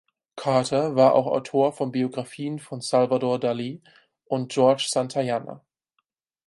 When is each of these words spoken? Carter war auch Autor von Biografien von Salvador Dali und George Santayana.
Carter 0.35 0.95
war 0.95 1.13
auch 1.13 1.27
Autor 1.27 1.73
von 1.73 1.91
Biografien 1.91 2.57
von 2.57 2.81
Salvador 2.81 3.37
Dali 3.39 3.83
und 4.25 4.51
George 4.51 4.87
Santayana. 4.89 5.63